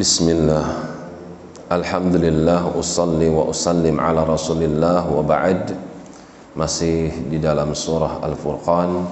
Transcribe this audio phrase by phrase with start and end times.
[0.00, 0.64] Bismillah.
[1.68, 5.04] Alhamdulillah Usalli wa usallim ala rasulillah.
[5.04, 5.76] Wa ba'd.
[6.56, 9.04] Masih di dalam surah Al-Furqan.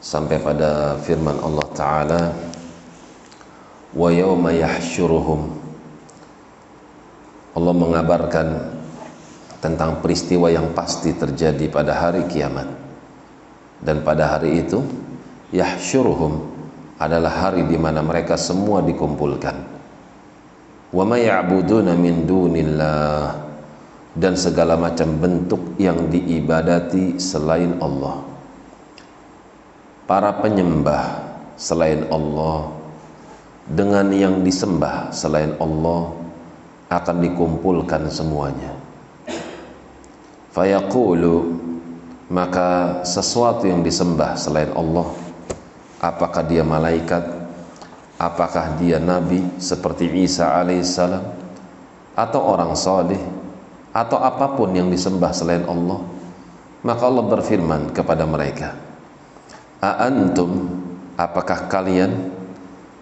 [0.00, 2.22] Sampai pada firman Allah Ta'ala.
[3.92, 5.60] Wa yawma yahsyuruhum.
[7.52, 8.48] Allah mengabarkan
[9.60, 12.64] tentang peristiwa yang pasti terjadi pada hari kiamat.
[13.76, 14.80] Dan pada hari itu
[15.52, 16.48] yahsyuruhum
[16.96, 19.81] adalah hari di mana mereka semua dikumpulkan
[20.92, 23.42] wa may ya'buduna min dunillah.
[24.12, 28.20] Dan segala macam bentuk yang diibadati selain Allah.
[30.04, 32.76] Para penyembah selain Allah
[33.64, 36.12] dengan yang disembah selain Allah
[36.92, 38.76] akan dikumpulkan semuanya.
[40.52, 41.56] Fayaqulu
[42.28, 45.08] maka sesuatu yang disembah selain Allah
[46.04, 47.41] apakah dia malaikat
[48.22, 51.24] apakah dia nabi seperti Isa alaihissalam
[52.14, 53.18] atau orang saleh?
[53.92, 56.00] Atau apa pun yang disembah selain Allah?
[56.80, 58.72] Maka Allah berfirman kepada mereka
[59.82, 60.70] a antum?
[61.18, 62.32] Apakah kalian?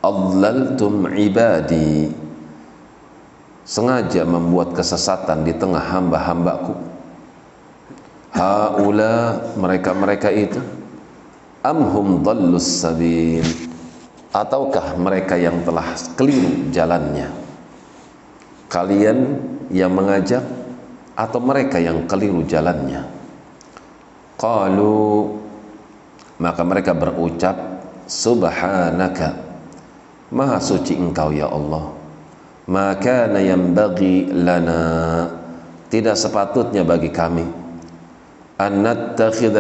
[0.01, 2.09] Adlaltum ibadi.
[3.69, 6.75] Sengaja membuat kesesatan di tengah hamba-hambaku.
[8.35, 10.59] Haula mereka-mereka itu
[11.61, 13.45] amhum dhallus sabil
[14.31, 17.29] ataukah mereka yang telah keliru jalannya?
[18.71, 19.19] Kalian
[19.75, 20.43] yang mengajak
[21.19, 23.07] atau mereka yang keliru jalannya?
[24.39, 25.37] Qalu
[26.41, 27.57] maka mereka berucap
[28.09, 29.37] subhanaka
[30.33, 31.93] maha suci engkau ya Allah.
[32.71, 35.27] Maka yang bagi lana.
[35.91, 37.61] Tidak sepatutnya bagi kami
[38.61, 38.85] an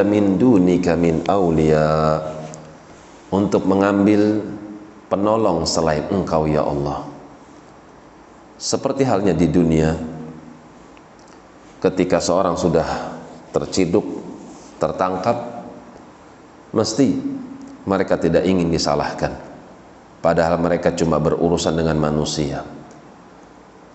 [0.04, 2.20] min dunika min awliya.
[3.32, 4.42] Untuk mengambil
[5.10, 7.04] penolong selain engkau ya Allah.
[8.56, 9.98] Seperti halnya di dunia
[11.82, 12.86] ketika seorang sudah
[13.50, 14.04] terciduk
[14.78, 15.66] tertangkap
[16.70, 17.18] mesti
[17.84, 19.34] mereka tidak ingin disalahkan.
[20.20, 22.60] Padahal mereka cuma berurusan dengan manusia.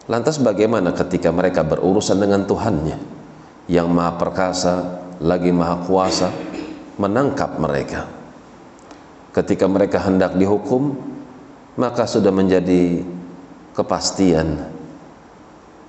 [0.10, 2.98] Lantas bagaimana ketika mereka berurusan dengan Tuhannya?
[3.70, 4.74] Yang maha perkasa,
[5.22, 6.30] lagi maha kuasa,
[6.98, 8.10] menangkap mereka.
[9.34, 10.98] Ketika mereka hendak dihukum,
[11.76, 13.04] maka sudah menjadi
[13.76, 14.76] kepastian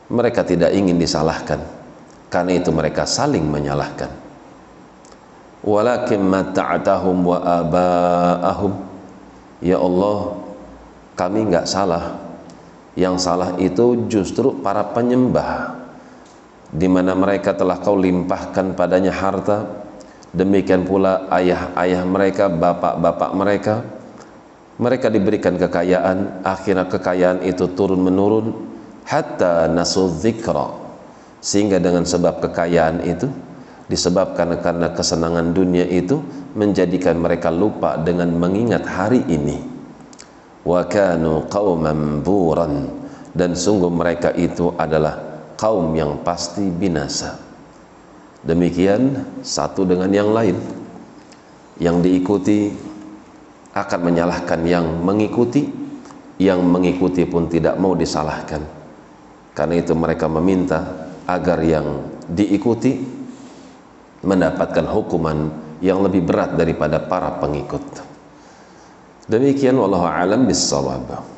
[0.06, 1.62] mereka tidak ingin disalahkan.
[2.26, 4.10] Karena itu mereka saling menyalahkan.
[5.66, 8.72] Walakin mata'atahum wa aba'ahum.
[9.62, 10.36] Ya Allah,
[11.18, 12.22] kami enggak salah
[12.96, 15.74] yang salah itu justru para penyembah
[16.72, 19.84] di mana mereka telah kau limpahkan padanya harta
[20.32, 23.74] demikian pula ayah-ayah mereka bapak-bapak mereka
[24.76, 28.52] mereka diberikan kekayaan akhirnya kekayaan itu turun menurun
[29.08, 30.86] hatta nasu dzikra
[31.40, 33.30] sehingga dengan sebab kekayaan itu
[33.86, 36.18] disebabkan karena kesenangan dunia itu
[36.58, 39.62] menjadikan mereka lupa dengan mengingat hari ini.
[40.66, 43.04] Wa kanu qauman buran.
[43.36, 47.36] Dan sungguh mereka itu adalah kaum yang pasti binasa.
[48.40, 50.56] Demikian satu dengan yang lain.
[51.76, 52.72] Yang diikuti
[53.76, 55.68] akan menyalahkan yang mengikuti
[56.40, 58.64] yang mengikuti pun tidak mau disalahkan
[59.52, 61.86] karena itu mereka meminta agar yang
[62.32, 62.96] diikuti
[64.24, 65.52] mendapatkan hukuman
[65.84, 68.06] yang lebih berat daripada para pengikut
[69.26, 71.35] Demikian wallahu alam bissawab.